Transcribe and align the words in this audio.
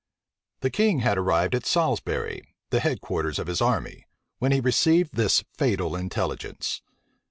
The 0.61 0.71
king 0.71 1.01
had 1.01 1.19
arrived 1.19 1.53
at 1.53 1.63
Salisbury, 1.63 2.41
the 2.71 2.79
head 2.79 3.01
quarters 3.01 3.37
of 3.37 3.45
his 3.45 3.61
army, 3.61 4.07
when 4.39 4.51
he 4.51 4.59
received 4.59 5.13
this 5.15 5.43
fatal 5.55 5.95
intelligence. 5.95 6.81